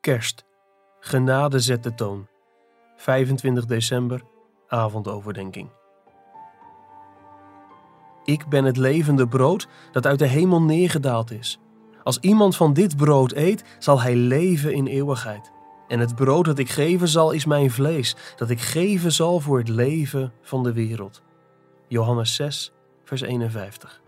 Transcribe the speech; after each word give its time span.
Kerst. 0.00 0.44
Genade 1.00 1.60
zet 1.60 1.82
de 1.82 1.94
toon. 1.94 2.26
25 2.96 3.66
december, 3.66 4.22
avondoverdenking. 4.68 5.70
Ik 8.24 8.48
ben 8.48 8.64
het 8.64 8.76
levende 8.76 9.28
brood 9.28 9.68
dat 9.92 10.06
uit 10.06 10.18
de 10.18 10.26
hemel 10.26 10.62
neergedaald 10.62 11.30
is. 11.30 11.60
Als 12.02 12.18
iemand 12.18 12.56
van 12.56 12.72
dit 12.72 12.96
brood 12.96 13.32
eet, 13.32 13.64
zal 13.78 14.00
hij 14.00 14.14
leven 14.14 14.72
in 14.74 14.86
eeuwigheid. 14.86 15.52
En 15.88 15.98
het 15.98 16.14
brood 16.14 16.44
dat 16.44 16.58
ik 16.58 16.68
geven 16.68 17.08
zal 17.08 17.30
is 17.30 17.44
mijn 17.44 17.70
vlees, 17.70 18.16
dat 18.36 18.50
ik 18.50 18.60
geven 18.60 19.12
zal 19.12 19.40
voor 19.40 19.58
het 19.58 19.68
leven 19.68 20.32
van 20.42 20.62
de 20.62 20.72
wereld. 20.72 21.22
Johannes 21.88 22.34
6, 22.34 22.72
vers 23.04 23.20
51. 23.20 24.00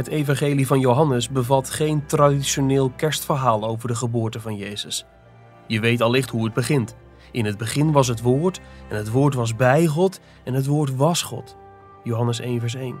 Het 0.00 0.08
evangelie 0.08 0.66
van 0.66 0.80
Johannes 0.80 1.28
bevat 1.28 1.70
geen 1.70 2.06
traditioneel 2.06 2.90
kerstverhaal 2.90 3.64
over 3.64 3.88
de 3.88 3.94
geboorte 3.94 4.40
van 4.40 4.56
Jezus. 4.56 5.04
Je 5.66 5.80
weet 5.80 6.00
allicht 6.00 6.30
hoe 6.30 6.44
het 6.44 6.54
begint. 6.54 6.96
In 7.32 7.44
het 7.44 7.58
begin 7.58 7.92
was 7.92 8.08
het 8.08 8.20
woord, 8.20 8.60
en 8.88 8.96
het 8.96 9.10
woord 9.10 9.34
was 9.34 9.56
bij 9.56 9.86
God, 9.86 10.20
en 10.44 10.54
het 10.54 10.66
woord 10.66 10.96
was 10.96 11.22
God. 11.22 11.56
Johannes 12.04 12.40
1, 12.40 12.60
vers 12.60 12.74
1. 12.74 12.98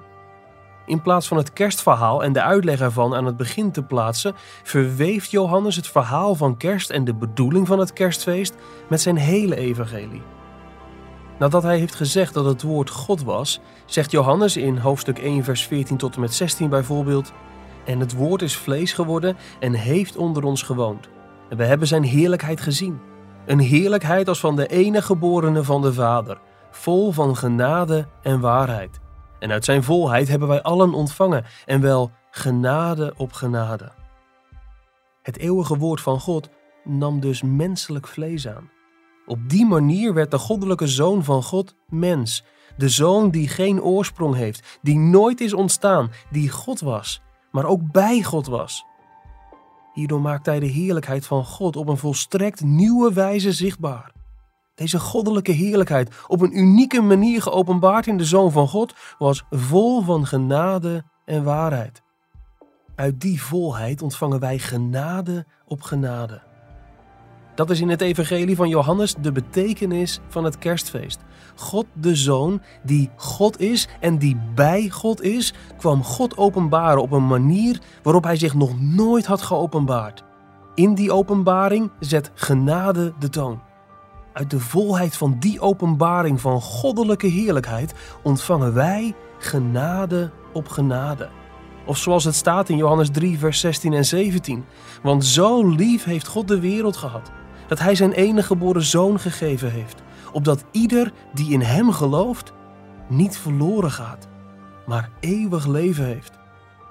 In 0.86 1.02
plaats 1.02 1.28
van 1.28 1.36
het 1.36 1.52
kerstverhaal 1.52 2.22
en 2.22 2.32
de 2.32 2.42
uitleg 2.42 2.80
ervan 2.80 3.14
aan 3.14 3.26
het 3.26 3.36
begin 3.36 3.70
te 3.70 3.82
plaatsen, 3.82 4.34
verweeft 4.62 5.30
Johannes 5.30 5.76
het 5.76 5.88
verhaal 5.88 6.34
van 6.34 6.56
kerst 6.56 6.90
en 6.90 7.04
de 7.04 7.14
bedoeling 7.14 7.66
van 7.66 7.78
het 7.78 7.92
kerstfeest 7.92 8.54
met 8.88 9.00
zijn 9.00 9.16
hele 9.16 9.56
evangelie. 9.56 10.22
Nadat 11.40 11.62
hij 11.62 11.78
heeft 11.78 11.94
gezegd 11.94 12.34
dat 12.34 12.44
het 12.44 12.62
woord 12.62 12.90
God 12.90 13.22
was, 13.22 13.60
zegt 13.84 14.10
Johannes 14.10 14.56
in 14.56 14.76
hoofdstuk 14.76 15.18
1, 15.18 15.44
vers 15.44 15.66
14 15.66 15.96
tot 15.96 16.14
en 16.14 16.20
met 16.20 16.34
16 16.34 16.68
bijvoorbeeld: 16.68 17.32
En 17.84 18.00
het 18.00 18.12
woord 18.12 18.42
is 18.42 18.56
vlees 18.56 18.92
geworden 18.92 19.36
en 19.60 19.72
heeft 19.72 20.16
onder 20.16 20.44
ons 20.44 20.62
gewoond. 20.62 21.08
En 21.48 21.56
we 21.56 21.64
hebben 21.64 21.86
zijn 21.86 22.02
heerlijkheid 22.02 22.60
gezien. 22.60 23.00
Een 23.46 23.58
heerlijkheid 23.58 24.28
als 24.28 24.40
van 24.40 24.56
de 24.56 24.66
enige 24.66 25.06
geborene 25.06 25.64
van 25.64 25.82
de 25.82 25.92
Vader, 25.92 26.40
vol 26.70 27.12
van 27.12 27.36
genade 27.36 28.06
en 28.22 28.40
waarheid. 28.40 29.00
En 29.38 29.50
uit 29.50 29.64
zijn 29.64 29.82
volheid 29.82 30.28
hebben 30.28 30.48
wij 30.48 30.62
allen 30.62 30.94
ontvangen, 30.94 31.44
en 31.66 31.80
wel 31.80 32.10
genade 32.30 33.14
op 33.16 33.32
genade. 33.32 33.92
Het 35.22 35.38
eeuwige 35.38 35.76
woord 35.76 36.00
van 36.00 36.20
God 36.20 36.48
nam 36.84 37.20
dus 37.20 37.42
menselijk 37.42 38.06
vlees 38.06 38.48
aan. 38.48 38.70
Op 39.30 39.48
die 39.48 39.66
manier 39.66 40.14
werd 40.14 40.30
de 40.30 40.38
goddelijke 40.38 40.86
zoon 40.86 41.24
van 41.24 41.42
God 41.42 41.74
mens. 41.88 42.44
De 42.76 42.88
zoon 42.88 43.30
die 43.30 43.48
geen 43.48 43.82
oorsprong 43.82 44.34
heeft, 44.34 44.78
die 44.82 44.98
nooit 44.98 45.40
is 45.40 45.52
ontstaan, 45.52 46.10
die 46.30 46.48
God 46.48 46.80
was, 46.80 47.22
maar 47.50 47.64
ook 47.64 47.92
bij 47.92 48.22
God 48.22 48.46
was. 48.46 48.84
Hierdoor 49.92 50.20
maakt 50.20 50.46
hij 50.46 50.60
de 50.60 50.66
heerlijkheid 50.66 51.26
van 51.26 51.44
God 51.44 51.76
op 51.76 51.88
een 51.88 51.96
volstrekt 51.96 52.64
nieuwe 52.64 53.12
wijze 53.12 53.52
zichtbaar. 53.52 54.12
Deze 54.74 54.98
goddelijke 54.98 55.52
heerlijkheid, 55.52 56.14
op 56.26 56.40
een 56.40 56.58
unieke 56.58 57.00
manier 57.00 57.42
geopenbaard 57.42 58.06
in 58.06 58.16
de 58.16 58.24
Zoon 58.24 58.52
van 58.52 58.68
God, 58.68 58.94
was 59.18 59.44
vol 59.50 60.02
van 60.02 60.26
genade 60.26 61.04
en 61.24 61.44
waarheid. 61.44 62.02
Uit 62.94 63.20
die 63.20 63.42
volheid 63.42 64.02
ontvangen 64.02 64.40
wij 64.40 64.58
genade 64.58 65.46
op 65.66 65.82
genade. 65.82 66.49
Dat 67.60 67.70
is 67.70 67.80
in 67.80 67.88
het 67.88 68.00
Evangelie 68.00 68.56
van 68.56 68.68
Johannes 68.68 69.14
de 69.14 69.32
betekenis 69.32 70.20
van 70.28 70.44
het 70.44 70.58
kerstfeest. 70.58 71.20
God 71.54 71.86
de 71.92 72.14
Zoon, 72.14 72.62
die 72.82 73.10
God 73.16 73.60
is 73.60 73.88
en 74.00 74.18
die 74.18 74.40
bij 74.54 74.88
God 74.88 75.22
is, 75.22 75.54
kwam 75.78 76.04
God 76.04 76.36
openbaren 76.36 77.02
op 77.02 77.12
een 77.12 77.26
manier 77.26 77.80
waarop 78.02 78.24
hij 78.24 78.36
zich 78.36 78.54
nog 78.54 78.80
nooit 78.80 79.26
had 79.26 79.42
geopenbaard. 79.42 80.24
In 80.74 80.94
die 80.94 81.12
openbaring 81.12 81.90
zet 81.98 82.30
genade 82.34 83.12
de 83.18 83.28
toon. 83.28 83.60
Uit 84.32 84.50
de 84.50 84.60
volheid 84.60 85.16
van 85.16 85.36
die 85.38 85.60
openbaring 85.60 86.40
van 86.40 86.60
goddelijke 86.60 87.26
heerlijkheid 87.26 87.94
ontvangen 88.22 88.74
wij 88.74 89.14
genade 89.38 90.30
op 90.52 90.68
genade. 90.68 91.28
Of 91.86 91.98
zoals 91.98 92.24
het 92.24 92.34
staat 92.34 92.68
in 92.68 92.76
Johannes 92.76 93.10
3, 93.10 93.38
vers 93.38 93.60
16 93.60 93.92
en 93.92 94.04
17. 94.04 94.64
Want 95.02 95.24
zo 95.24 95.68
lief 95.68 96.04
heeft 96.04 96.26
God 96.26 96.48
de 96.48 96.60
wereld 96.60 96.96
gehad, 96.96 97.30
dat 97.70 97.78
Hij 97.78 97.94
zijn 97.94 98.12
enige 98.12 98.46
geboren 98.46 98.82
zoon 98.82 99.20
gegeven 99.20 99.70
heeft, 99.70 100.02
opdat 100.32 100.64
ieder 100.70 101.12
die 101.34 101.52
in 101.52 101.60
Hem 101.60 101.92
gelooft 101.92 102.52
niet 103.08 103.38
verloren 103.38 103.90
gaat, 103.90 104.28
maar 104.86 105.10
eeuwig 105.20 105.66
leven 105.66 106.04
heeft. 106.04 106.38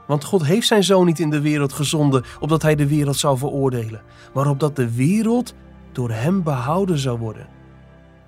Want 0.07 0.23
God 0.23 0.45
heeft 0.45 0.67
zijn 0.67 0.83
zoon 0.83 1.05
niet 1.05 1.19
in 1.19 1.29
de 1.29 1.41
wereld 1.41 1.73
gezonden, 1.73 2.23
opdat 2.39 2.61
Hij 2.61 2.75
de 2.75 2.87
wereld 2.87 3.17
zou 3.17 3.37
veroordelen, 3.37 4.01
maar 4.33 4.49
opdat 4.49 4.75
de 4.75 4.95
wereld 4.95 5.53
door 5.91 6.11
Hem 6.11 6.43
behouden 6.43 6.97
zou 6.97 7.19
worden. 7.19 7.47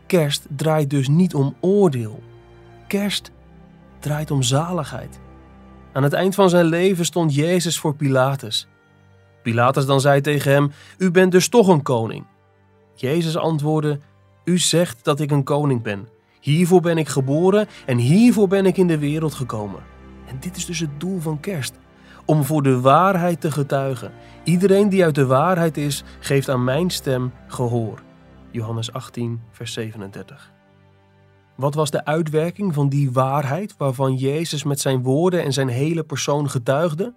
Kerst 0.05 0.47
draait 0.55 0.89
dus 0.89 1.07
niet 1.07 1.35
om 1.35 1.55
oordeel. 1.59 2.23
Kerst 2.87 3.31
draait 3.99 4.31
om 4.31 4.43
zaligheid. 4.43 5.19
Aan 5.93 6.03
het 6.03 6.13
eind 6.13 6.35
van 6.35 6.49
zijn 6.49 6.65
leven 6.65 7.05
stond 7.05 7.35
Jezus 7.35 7.79
voor 7.79 7.95
Pilatus. 7.95 8.67
Pilatus 9.43 9.85
dan 9.85 10.01
zei 10.01 10.21
tegen 10.21 10.51
hem: 10.51 10.71
U 10.97 11.11
bent 11.11 11.31
dus 11.31 11.47
toch 11.47 11.67
een 11.67 11.81
koning. 11.81 12.29
Jezus 13.01 13.37
antwoordde: 13.37 13.99
U 14.43 14.57
zegt 14.57 15.03
dat 15.03 15.19
ik 15.19 15.31
een 15.31 15.43
koning 15.43 15.81
ben. 15.81 16.07
Hiervoor 16.39 16.81
ben 16.81 16.97
ik 16.97 17.07
geboren 17.07 17.67
en 17.85 17.97
hiervoor 17.97 18.47
ben 18.47 18.65
ik 18.65 18.77
in 18.77 18.87
de 18.87 18.97
wereld 18.97 19.33
gekomen. 19.33 19.83
En 20.27 20.37
dit 20.39 20.55
is 20.55 20.65
dus 20.65 20.79
het 20.79 20.99
doel 20.99 21.19
van 21.19 21.39
kerst: 21.39 21.73
om 22.25 22.43
voor 22.43 22.63
de 22.63 22.79
waarheid 22.79 23.41
te 23.41 23.51
getuigen. 23.51 24.11
Iedereen 24.43 24.89
die 24.89 25.03
uit 25.03 25.15
de 25.15 25.25
waarheid 25.25 25.77
is, 25.77 26.03
geeft 26.19 26.49
aan 26.49 26.63
mijn 26.63 26.89
stem 26.89 27.31
gehoor. 27.47 28.01
Johannes 28.51 28.93
18, 28.93 29.41
vers 29.51 29.73
37. 29.73 30.51
Wat 31.55 31.75
was 31.75 31.91
de 31.91 32.05
uitwerking 32.05 32.73
van 32.73 32.89
die 32.89 33.11
waarheid 33.11 33.75
waarvan 33.77 34.15
Jezus 34.15 34.63
met 34.63 34.79
zijn 34.79 35.03
woorden 35.03 35.43
en 35.43 35.53
zijn 35.53 35.67
hele 35.67 36.03
persoon 36.03 36.49
getuigde? 36.49 37.13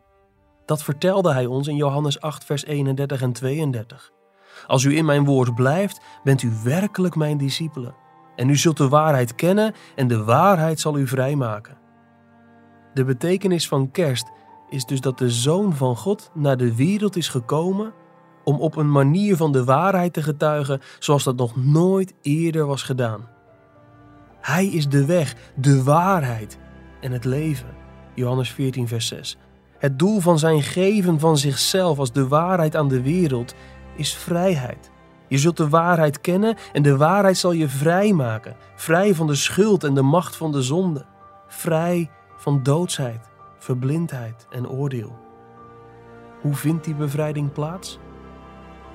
Dat 0.65 0.83
vertelde 0.83 1.33
hij 1.33 1.47
ons 1.47 1.69
in 1.69 1.77
Johannes 1.77 2.21
8, 2.21 2.45
vers 2.45 2.65
31 2.65 3.23
en 3.23 3.33
32. 3.33 4.14
Als 4.67 4.85
u 4.85 4.97
in 4.97 5.05
mijn 5.05 5.25
woord 5.25 5.55
blijft, 5.55 6.01
bent 6.23 6.43
u 6.43 6.53
werkelijk 6.63 7.17
mijn 7.17 7.39
discipelen. 7.39 7.95
En 8.37 8.49
u 8.49 8.57
zult 8.57 8.77
de 8.77 8.89
waarheid 8.89 9.35
kennen 9.35 9.75
en 9.95 10.09
de 10.09 10.25
waarheid 10.25 10.81
zal 10.81 10.99
u 10.99 11.07
vrijmaken. 11.07 11.79
De 12.95 13.05
betekenis 13.05 13.69
van 13.69 13.91
kerst 13.91 14.31
is 14.69 14.85
dus 14.85 15.01
dat 15.01 15.19
de 15.19 15.31
Zoon 15.31 15.75
van 15.75 15.97
God 15.97 16.31
naar 16.35 16.57
de 16.57 16.75
wereld 16.75 17.17
is 17.17 17.29
gekomen 17.29 17.93
om 18.45 18.61
op 18.61 18.77
een 18.77 18.91
manier 18.91 19.37
van 19.37 19.53
de 19.53 19.65
waarheid 19.65 20.13
te 20.13 20.23
getuigen 20.23 20.81
zoals 20.99 21.25
dat 21.25 21.37
nog 21.37 21.57
nooit 21.57 22.15
eerder 22.23 22.67
was 22.67 22.83
gedaan. 22.83 23.29
Hij 24.41 24.67
is 24.67 24.89
de 24.89 25.05
weg, 25.05 25.35
de 25.57 25.83
waarheid 25.83 26.59
en 27.01 27.13
het 27.13 27.25
leven. 27.25 27.69
Johannes 28.15 28.51
14, 28.51 28.89
vers 28.89 29.07
6. 29.07 29.39
Het 29.79 29.99
doel 29.99 30.21
van 30.21 30.39
zijn 30.39 30.63
geven 30.63 31.21
van 31.21 31.39
zichzelf 31.39 31.99
als 31.99 32.13
de 32.13 32.29
waarheid 32.29 32.77
aan 32.77 32.89
de 32.89 33.03
wereld 33.03 33.55
is 33.97 34.15
vrijheid. 34.15 34.91
Je 35.29 35.39
zult 35.39 35.57
de 35.57 35.69
waarheid 35.69 36.21
kennen 36.21 36.57
en 36.73 36.83
de 36.83 36.97
waarheid 36.97 37.37
zal 37.37 37.53
je 37.53 37.69
vrij 37.69 38.13
maken. 38.13 38.57
Vrij 38.75 39.15
van 39.15 39.27
de 39.27 39.35
schuld 39.35 39.85
en 39.85 39.95
de 39.95 40.03
macht 40.03 40.37
van 40.37 40.53
de 40.53 40.63
zonde. 40.63 41.05
Vrij 41.49 42.11
van 42.37 42.63
doodsheid, 42.63 43.31
verblindheid 43.59 44.47
en 44.51 44.69
oordeel. 44.69 45.17
Hoe 46.41 46.55
vindt 46.55 46.85
die 46.85 46.95
bevrijding 46.95 47.53
plaats? 47.53 47.99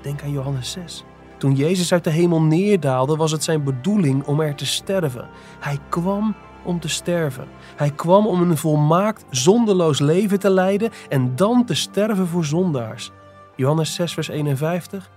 Denk 0.01 0.23
aan 0.23 0.31
Johannes 0.31 0.71
6. 0.71 1.03
Toen 1.37 1.55
Jezus 1.55 1.93
uit 1.93 2.03
de 2.03 2.09
hemel 2.09 2.41
neerdaalde, 2.41 3.15
was 3.15 3.31
het 3.31 3.43
zijn 3.43 3.63
bedoeling 3.63 4.25
om 4.25 4.39
er 4.39 4.55
te 4.55 4.65
sterven. 4.65 5.29
Hij 5.59 5.77
kwam 5.89 6.35
om 6.63 6.79
te 6.79 6.89
sterven. 6.89 7.47
Hij 7.75 7.91
kwam 7.91 8.27
om 8.27 8.41
een 8.41 8.57
volmaakt, 8.57 9.25
zonderloos 9.29 9.99
leven 9.99 10.39
te 10.39 10.49
leiden 10.49 10.91
en 11.09 11.35
dan 11.35 11.65
te 11.65 11.73
sterven 11.73 12.27
voor 12.27 12.45
zondaars. 12.45 13.11
Johannes 13.59 13.93
6, 13.93 14.13
vers 14.13 14.27
51. 14.27 15.11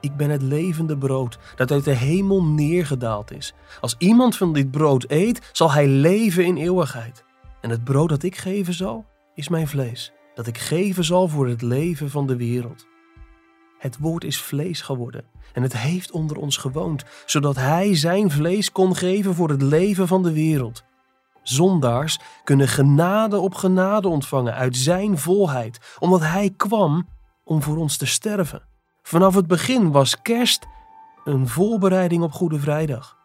Ik 0.00 0.16
ben 0.16 0.30
het 0.30 0.42
levende 0.42 0.98
brood 0.98 1.38
dat 1.54 1.70
uit 1.70 1.84
de 1.84 1.94
hemel 1.94 2.44
neergedaald 2.44 3.32
is. 3.32 3.54
Als 3.80 3.94
iemand 3.98 4.36
van 4.36 4.52
dit 4.52 4.70
brood 4.70 5.04
eet, 5.08 5.50
zal 5.52 5.72
hij 5.72 5.86
leven 5.86 6.44
in 6.44 6.56
eeuwigheid. 6.56 7.24
En 7.60 7.70
het 7.70 7.84
brood 7.84 8.08
dat 8.08 8.22
ik 8.22 8.36
geven 8.36 8.74
zal, 8.74 9.04
is 9.34 9.48
mijn 9.48 9.68
vlees, 9.68 10.12
dat 10.34 10.46
ik 10.46 10.58
geven 10.58 11.04
zal 11.04 11.28
voor 11.28 11.48
het 11.48 11.62
leven 11.62 12.10
van 12.10 12.26
de 12.26 12.36
wereld. 12.36 12.86
Het 13.78 13.98
woord 13.98 14.24
is 14.24 14.40
vlees 14.40 14.80
geworden 14.80 15.24
en 15.52 15.62
het 15.62 15.76
heeft 15.76 16.10
onder 16.10 16.36
ons 16.36 16.56
gewoond, 16.56 17.04
zodat 17.26 17.56
hij 17.56 17.94
zijn 17.94 18.30
vlees 18.30 18.72
kon 18.72 18.96
geven 18.96 19.34
voor 19.34 19.48
het 19.48 19.62
leven 19.62 20.08
van 20.08 20.22
de 20.22 20.32
wereld. 20.32 20.84
Zondaars 21.42 22.18
kunnen 22.44 22.68
genade 22.68 23.38
op 23.38 23.54
genade 23.54 24.08
ontvangen 24.08 24.54
uit 24.54 24.76
zijn 24.76 25.18
volheid, 25.18 25.96
omdat 25.98 26.20
hij 26.20 26.52
kwam 26.56 27.06
om 27.46 27.62
voor 27.62 27.76
ons 27.76 27.96
te 27.96 28.06
sterven. 28.06 28.62
Vanaf 29.02 29.34
het 29.34 29.46
begin 29.46 29.90
was 29.90 30.22
kerst 30.22 30.66
een 31.24 31.48
voorbereiding 31.48 32.22
op 32.22 32.32
Goede 32.32 32.58
Vrijdag. 32.58 33.16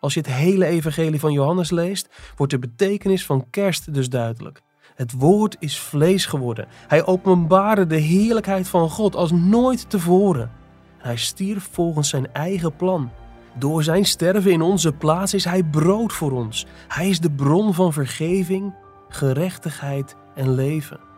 Als 0.00 0.14
je 0.14 0.20
het 0.20 0.28
hele 0.28 0.66
evangelie 0.66 1.20
van 1.20 1.32
Johannes 1.32 1.70
leest, 1.70 2.08
wordt 2.36 2.52
de 2.52 2.58
betekenis 2.58 3.26
van 3.26 3.50
kerst 3.50 3.94
dus 3.94 4.08
duidelijk. 4.08 4.62
Het 4.94 5.12
woord 5.12 5.56
is 5.58 5.78
vlees 5.78 6.26
geworden. 6.26 6.66
Hij 6.88 7.06
openbaarde 7.06 7.86
de 7.86 7.96
heerlijkheid 7.96 8.68
van 8.68 8.90
God 8.90 9.16
als 9.16 9.30
nooit 9.30 9.90
tevoren. 9.90 10.52
Hij 10.98 11.16
stierf 11.16 11.68
volgens 11.72 12.08
zijn 12.08 12.32
eigen 12.32 12.76
plan. 12.76 13.10
Door 13.58 13.82
zijn 13.82 14.04
sterven 14.04 14.50
in 14.50 14.62
onze 14.62 14.92
plaats 14.92 15.34
is 15.34 15.44
hij 15.44 15.62
brood 15.62 16.12
voor 16.12 16.32
ons. 16.32 16.66
Hij 16.88 17.08
is 17.08 17.20
de 17.20 17.30
bron 17.30 17.74
van 17.74 17.92
vergeving, 17.92 18.74
gerechtigheid 19.08 20.16
en 20.34 20.54
leven. 20.54 21.09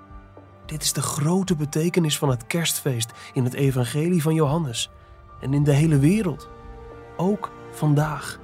Dit 0.72 0.82
is 0.82 0.92
de 0.92 1.02
grote 1.02 1.56
betekenis 1.56 2.18
van 2.18 2.28
het 2.28 2.46
kerstfeest 2.46 3.12
in 3.32 3.44
het 3.44 3.54
evangelie 3.54 4.22
van 4.22 4.34
Johannes 4.34 4.90
en 5.40 5.54
in 5.54 5.64
de 5.64 5.72
hele 5.72 5.98
wereld. 5.98 6.48
Ook 7.16 7.52
vandaag. 7.72 8.38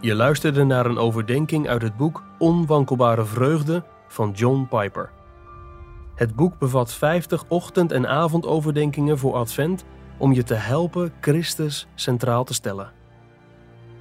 Je 0.00 0.14
luisterde 0.14 0.64
naar 0.64 0.86
een 0.86 0.98
overdenking 0.98 1.68
uit 1.68 1.82
het 1.82 1.96
boek 1.96 2.22
Onwankelbare 2.38 3.24
Vreugde 3.24 3.84
van 4.08 4.30
John 4.30 4.66
Piper. 4.70 5.17
Het 6.18 6.34
boek 6.36 6.58
bevat 6.58 6.92
50 6.92 7.44
ochtend- 7.48 7.92
en 7.92 8.08
avondoverdenkingen 8.08 9.18
voor 9.18 9.34
Advent 9.34 9.84
om 10.16 10.32
je 10.32 10.42
te 10.42 10.54
helpen 10.54 11.12
Christus 11.20 11.86
centraal 11.94 12.44
te 12.44 12.54
stellen. 12.54 12.92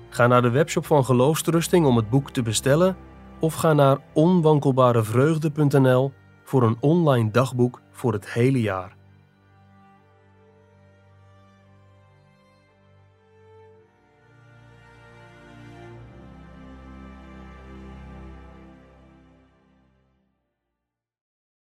Ga 0.09 0.27
naar 0.27 0.41
de 0.41 0.49
webshop 0.49 0.85
van 0.85 1.05
Geloofstrusting 1.05 1.85
om 1.85 1.95
het 1.95 2.09
boek 2.09 2.31
te 2.31 2.41
bestellen 2.41 2.95
of 3.39 3.53
ga 3.53 3.73
naar 3.73 3.97
onwankelbarevreugde.nl 4.13 6.11
voor 6.43 6.63
een 6.63 6.77
online 6.79 7.31
dagboek 7.31 7.81
voor 7.91 8.13
het 8.13 8.29
hele 8.29 8.61
jaar. 8.61 8.96